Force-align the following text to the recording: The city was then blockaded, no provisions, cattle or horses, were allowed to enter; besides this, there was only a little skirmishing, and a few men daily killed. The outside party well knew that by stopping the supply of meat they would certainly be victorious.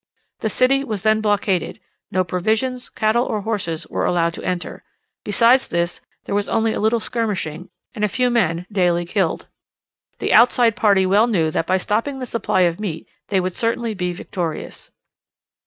The 0.39 0.49
city 0.49 0.83
was 0.83 1.03
then 1.03 1.21
blockaded, 1.21 1.79
no 2.09 2.23
provisions, 2.23 2.89
cattle 2.89 3.23
or 3.23 3.41
horses, 3.41 3.85
were 3.85 4.03
allowed 4.03 4.33
to 4.33 4.43
enter; 4.43 4.83
besides 5.23 5.67
this, 5.67 6.01
there 6.25 6.33
was 6.33 6.49
only 6.49 6.73
a 6.73 6.79
little 6.79 6.99
skirmishing, 6.99 7.69
and 7.93 8.03
a 8.03 8.07
few 8.09 8.31
men 8.31 8.65
daily 8.71 9.05
killed. 9.05 9.47
The 10.17 10.33
outside 10.33 10.75
party 10.75 11.05
well 11.05 11.27
knew 11.27 11.51
that 11.51 11.67
by 11.67 11.77
stopping 11.77 12.17
the 12.17 12.25
supply 12.25 12.61
of 12.61 12.79
meat 12.79 13.07
they 13.27 13.39
would 13.39 13.53
certainly 13.53 13.93
be 13.93 14.11
victorious. 14.11 14.89